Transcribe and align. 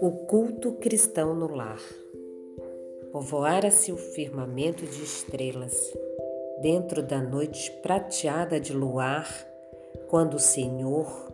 O 0.00 0.10
culto 0.26 0.72
cristão 0.72 1.34
no 1.34 1.54
lar. 1.54 1.80
Povoara-se 3.12 3.92
o 3.92 3.96
firmamento 3.96 4.84
de 4.84 5.02
estrelas, 5.02 5.92
dentro 6.60 7.02
da 7.02 7.20
noite 7.22 7.70
prateada 7.82 8.58
de 8.58 8.72
luar, 8.72 9.28
quando 10.08 10.34
o 10.34 10.40
Senhor, 10.40 11.32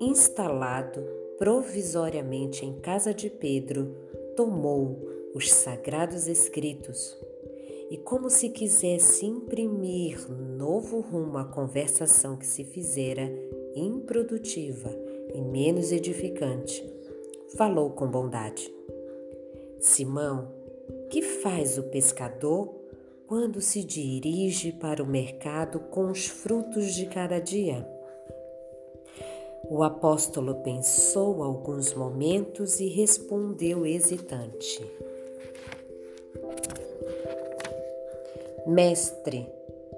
instalado 0.00 1.02
provisoriamente 1.38 2.66
em 2.66 2.80
casa 2.80 3.14
de 3.14 3.30
Pedro, 3.30 3.94
tomou 4.36 4.98
os 5.34 5.52
sagrados 5.52 6.26
escritos 6.26 7.16
e, 7.92 7.98
como 7.98 8.30
se 8.30 8.48
quisesse 8.48 9.26
imprimir 9.26 10.26
novo 10.30 11.00
rumo 11.00 11.36
à 11.36 11.44
conversação 11.44 12.38
que 12.38 12.46
se 12.46 12.64
fizera 12.64 13.30
improdutiva 13.76 14.88
e 15.34 15.42
menos 15.42 15.92
edificante, 15.92 16.82
falou 17.54 17.90
com 17.90 18.06
bondade. 18.06 18.72
Simão, 19.78 20.50
que 21.10 21.20
faz 21.20 21.76
o 21.76 21.82
pescador 21.82 22.74
quando 23.26 23.60
se 23.60 23.84
dirige 23.84 24.72
para 24.72 25.02
o 25.02 25.06
mercado 25.06 25.78
com 25.78 26.10
os 26.10 26.26
frutos 26.28 26.94
de 26.94 27.04
cada 27.04 27.40
dia? 27.40 27.86
O 29.68 29.82
apóstolo 29.82 30.62
pensou 30.62 31.42
alguns 31.42 31.92
momentos 31.92 32.80
e 32.80 32.88
respondeu 32.88 33.84
hesitante: 33.84 34.82
Mestre, 38.66 39.50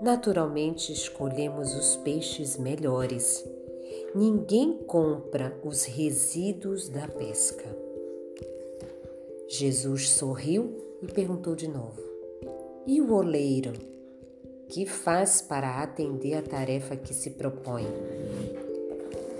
naturalmente 0.00 0.92
escolhemos 0.92 1.76
os 1.76 1.94
peixes 1.98 2.56
melhores. 2.56 3.44
Ninguém 4.12 4.78
compra 4.78 5.56
os 5.64 5.84
resíduos 5.84 6.88
da 6.88 7.06
pesca. 7.06 7.64
Jesus 9.46 10.10
sorriu 10.10 10.76
e 11.00 11.06
perguntou 11.06 11.54
de 11.54 11.68
novo: 11.68 12.02
E 12.84 13.00
o 13.00 13.14
oleiro? 13.14 13.72
Que 14.68 14.84
faz 14.84 15.40
para 15.40 15.80
atender 15.80 16.34
a 16.34 16.42
tarefa 16.42 16.96
que 16.96 17.14
se 17.14 17.30
propõe? 17.30 17.86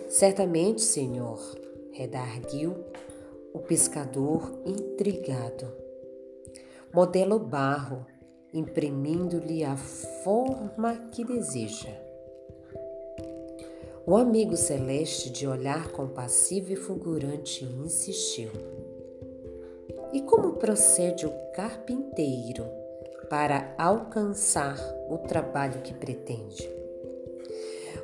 Certamente, 0.09 0.81
Senhor, 0.81 1.41
redarguiu 1.91 2.73
o 3.53 3.59
pescador 3.59 4.63
intrigado. 4.65 5.67
Modela 6.95 7.35
o 7.35 7.41
barro 7.41 8.07
imprimindo-lhe 8.53 9.65
a 9.65 9.77
forma 9.77 10.97
que 11.11 11.25
deseja. 11.25 11.91
O 14.07 14.17
amigo 14.17 14.57
celeste, 14.57 15.31
de 15.31 15.47
olhar 15.47 15.93
compassivo 15.93 16.73
e 16.73 16.77
fulgurante, 16.77 17.65
insistiu. 17.65 18.51
E 20.13 20.23
como 20.23 20.55
procede 20.55 21.27
o 21.27 21.33
carpinteiro 21.55 22.65
para 23.29 23.75
alcançar 23.77 24.79
o 25.11 25.19
trabalho 25.19 25.83
que 25.83 25.93
pretende? 25.93 26.67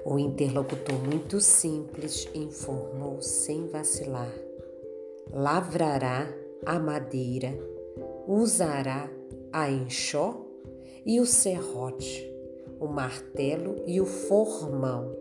O 0.05 0.19
interlocutor, 0.19 0.99
muito 0.99 1.41
simples, 1.41 2.29
informou 2.35 3.23
sem 3.23 3.67
vacilar: 3.69 4.31
lavrará 5.33 6.29
a 6.67 6.79
madeira, 6.79 7.59
usará 8.29 9.09
a 9.55 9.71
enxó 9.71 10.45
e 11.07 11.21
o 11.21 11.25
serrote, 11.25 12.29
o 12.81 12.89
martelo 12.89 13.77
e 13.87 14.01
o 14.01 14.05
formão. 14.05 15.15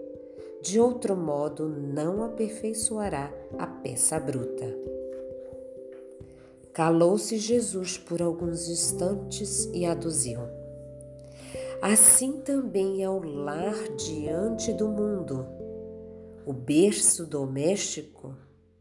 De 0.59 0.79
outro 0.79 1.15
modo, 1.15 1.69
não 1.69 2.23
aperfeiçoará 2.23 3.31
a 3.59 3.67
peça 3.67 4.19
bruta. 4.19 4.75
Calou-se 6.73 7.37
Jesus 7.37 7.99
por 7.99 8.23
alguns 8.23 8.67
instantes 8.67 9.69
e 9.71 9.85
aduziu: 9.85 10.39
Assim 11.79 12.41
também 12.41 13.03
é 13.03 13.09
o 13.09 13.19
lar 13.19 13.77
diante 13.89 14.73
do 14.73 14.87
mundo. 14.87 15.45
O 16.43 16.53
berço 16.53 17.27
doméstico 17.27 18.33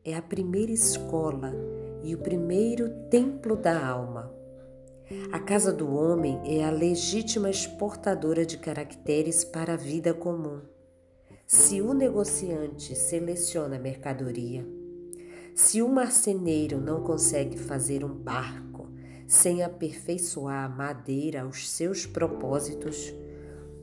é 0.02 0.14
a 0.14 0.22
primeira 0.22 0.72
escola 0.72 1.52
e 2.02 2.14
o 2.14 2.18
primeiro 2.18 2.88
templo 3.10 3.54
da 3.54 3.86
alma. 3.86 4.31
A 5.30 5.38
casa 5.38 5.72
do 5.72 5.92
homem 5.94 6.40
é 6.44 6.64
a 6.64 6.70
legítima 6.70 7.50
exportadora 7.50 8.44
de 8.44 8.58
caracteres 8.58 9.44
para 9.44 9.74
a 9.74 9.76
vida 9.76 10.14
comum. 10.14 10.60
Se 11.46 11.80
o 11.80 11.92
negociante 11.92 12.94
seleciona 12.94 13.76
a 13.76 13.78
mercadoria, 13.78 14.66
se 15.54 15.82
o 15.82 15.88
marceneiro 15.88 16.80
não 16.80 17.02
consegue 17.02 17.58
fazer 17.58 18.04
um 18.04 18.14
barco 18.14 18.88
sem 19.26 19.62
aperfeiçoar 19.62 20.64
a 20.64 20.68
madeira 20.68 21.42
aos 21.42 21.70
seus 21.70 22.06
propósitos, 22.06 23.12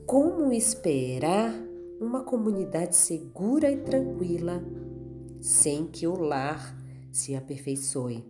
como 0.06 0.52
esperar 0.52 1.54
uma 2.00 2.24
comunidade 2.24 2.96
segura 2.96 3.70
e 3.70 3.76
tranquila 3.76 4.64
sem 5.40 5.86
que 5.86 6.06
o 6.06 6.18
lar 6.18 6.76
se 7.12 7.34
aperfeiçoe? 7.34 8.29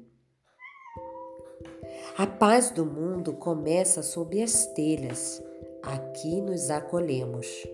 A 2.21 2.27
paz 2.27 2.71
do 2.71 2.85
mundo 2.85 3.33
começa 3.33 4.03
sob 4.03 4.43
as 4.43 4.67
telhas. 4.67 5.43
Aqui 5.83 6.43
nos 6.43 6.69
acolhemos. 6.69 7.67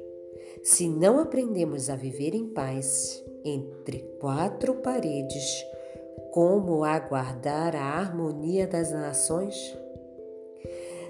Se 0.63 0.89
não 0.89 1.19
aprendemos 1.19 1.91
a 1.91 1.97
viver 1.97 2.33
em 2.33 2.47
paz 2.47 3.25
entre 3.45 3.99
quatro 4.21 4.77
paredes, 4.77 5.65
como 6.31 6.85
aguardar 6.85 7.75
a 7.75 7.99
harmonia 7.99 8.69
das 8.69 8.93
nações? 8.93 9.77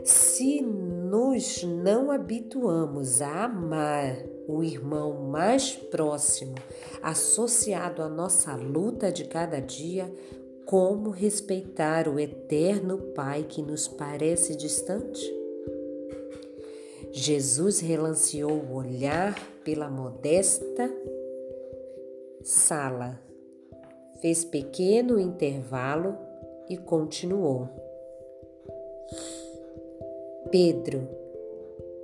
Se 0.02 0.62
nos 0.62 1.62
não 1.62 2.10
habituamos 2.10 3.20
a 3.20 3.44
amar 3.44 4.16
o 4.48 4.64
irmão 4.64 5.28
mais 5.28 5.72
próximo, 5.76 6.54
associado 7.02 8.00
à 8.02 8.08
nossa 8.08 8.56
luta 8.56 9.12
de 9.12 9.26
cada 9.26 9.60
dia, 9.60 10.10
como 10.66 11.10
respeitar 11.10 12.08
o 12.08 12.18
eterno 12.18 12.98
Pai 13.14 13.44
que 13.44 13.62
nos 13.62 13.86
parece 13.86 14.56
distante? 14.56 15.32
Jesus 17.12 17.78
relanceou 17.78 18.50
o 18.50 18.74
olhar 18.74 19.38
pela 19.64 19.88
modesta 19.88 20.92
sala, 22.42 23.20
fez 24.20 24.44
pequeno 24.44 25.20
intervalo 25.20 26.16
e 26.68 26.76
continuou. 26.76 27.68
Pedro, 30.50 31.08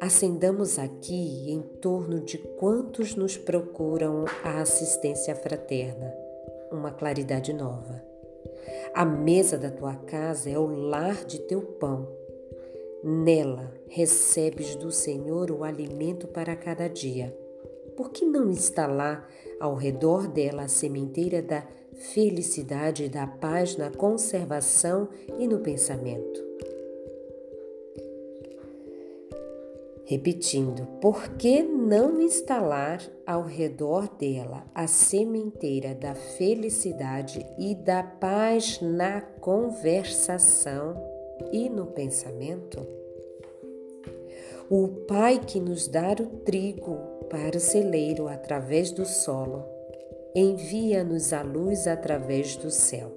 acendamos 0.00 0.78
aqui 0.78 1.50
em 1.50 1.62
torno 1.80 2.20
de 2.20 2.38
quantos 2.38 3.16
nos 3.16 3.36
procuram 3.36 4.24
a 4.44 4.60
assistência 4.60 5.34
fraterna, 5.34 6.14
uma 6.70 6.92
claridade 6.92 7.52
nova. 7.52 8.11
A 8.94 9.04
mesa 9.04 9.56
da 9.56 9.70
tua 9.70 9.94
casa 9.94 10.50
é 10.50 10.58
o 10.58 10.66
lar 10.66 11.24
de 11.24 11.40
teu 11.40 11.62
pão. 11.62 12.08
Nela 13.02 13.72
recebes 13.88 14.76
do 14.76 14.90
Senhor 14.90 15.50
o 15.50 15.64
alimento 15.64 16.26
para 16.28 16.54
cada 16.54 16.88
dia. 16.88 17.36
Por 17.96 18.10
que 18.10 18.24
não 18.24 18.50
instalar 18.50 19.28
ao 19.60 19.74
redor 19.74 20.28
dela 20.28 20.62
a 20.62 20.68
sementeira 20.68 21.42
da 21.42 21.66
felicidade 21.94 23.04
e 23.04 23.08
da 23.08 23.26
paz 23.26 23.76
na 23.76 23.90
conservação 23.90 25.08
e 25.38 25.46
no 25.46 25.58
pensamento? 25.58 26.51
Repetindo, 30.12 30.86
por 31.00 31.26
que 31.38 31.62
não 31.62 32.20
instalar 32.20 33.00
ao 33.26 33.44
redor 33.44 34.14
dela 34.18 34.62
a 34.74 34.86
sementeira 34.86 35.94
da 35.94 36.14
felicidade 36.14 37.46
e 37.58 37.74
da 37.74 38.02
paz 38.02 38.78
na 38.82 39.22
conversação 39.22 41.02
e 41.50 41.70
no 41.70 41.86
pensamento? 41.86 42.86
O 44.68 44.86
Pai 45.08 45.40
que 45.46 45.58
nos 45.58 45.88
dá 45.88 46.12
o 46.12 46.26
trigo 46.44 46.98
para 47.30 47.56
o 47.56 47.60
celeiro 47.60 48.28
através 48.28 48.90
do 48.90 49.06
solo, 49.06 49.64
envia-nos 50.34 51.32
a 51.32 51.40
luz 51.40 51.86
através 51.86 52.54
do 52.54 52.70
céu. 52.70 53.10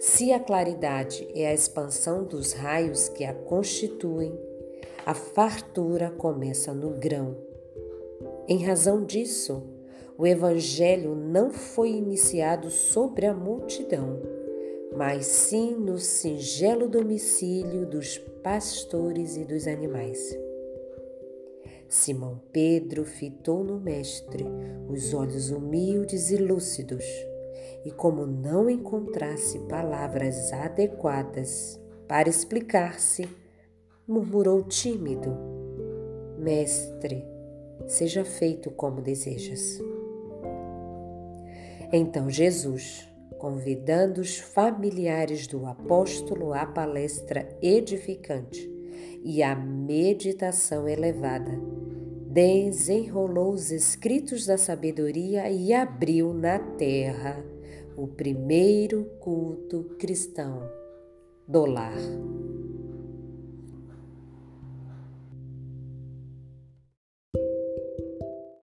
Se 0.00 0.32
a 0.32 0.40
claridade 0.40 1.28
é 1.34 1.48
a 1.48 1.52
expansão 1.52 2.24
dos 2.24 2.54
raios 2.54 3.10
que 3.10 3.24
a 3.24 3.34
constituem, 3.34 4.53
a 5.06 5.12
fartura 5.12 6.10
começa 6.10 6.72
no 6.72 6.90
grão. 6.90 7.36
Em 8.48 8.64
razão 8.64 9.04
disso, 9.04 9.62
o 10.16 10.26
Evangelho 10.26 11.14
não 11.14 11.50
foi 11.50 11.90
iniciado 11.90 12.70
sobre 12.70 13.26
a 13.26 13.34
multidão, 13.34 14.22
mas 14.96 15.26
sim 15.26 15.74
no 15.74 15.98
singelo 15.98 16.88
domicílio 16.88 17.84
dos 17.84 18.16
pastores 18.42 19.36
e 19.36 19.44
dos 19.44 19.66
animais. 19.66 20.38
Simão 21.86 22.40
Pedro 22.50 23.04
fitou 23.04 23.62
no 23.62 23.78
Mestre 23.78 24.46
os 24.88 25.12
olhos 25.12 25.50
humildes 25.50 26.30
e 26.30 26.38
lúcidos, 26.38 27.04
e 27.84 27.90
como 27.90 28.26
não 28.26 28.70
encontrasse 28.70 29.58
palavras 29.68 30.50
adequadas 30.50 31.78
para 32.08 32.30
explicar-se, 32.30 33.28
murmurou 34.06 34.62
tímido: 34.62 35.36
Mestre, 36.38 37.24
seja 37.86 38.24
feito 38.24 38.70
como 38.70 39.00
desejas. 39.00 39.80
Então 41.92 42.28
Jesus, 42.28 43.08
convidando 43.38 44.20
os 44.20 44.38
familiares 44.38 45.46
do 45.46 45.66
apóstolo 45.66 46.52
à 46.52 46.66
palestra 46.66 47.48
edificante 47.62 48.70
e 49.22 49.42
à 49.42 49.54
meditação 49.54 50.88
elevada, 50.88 51.52
desenrolou 52.26 53.52
os 53.52 53.70
escritos 53.70 54.44
da 54.44 54.58
sabedoria 54.58 55.48
e 55.50 55.72
abriu 55.72 56.34
na 56.34 56.58
terra 56.58 57.44
o 57.96 58.08
primeiro 58.08 59.04
culto 59.20 59.84
cristão 59.98 60.68
do 61.46 61.64
lar. 61.64 61.94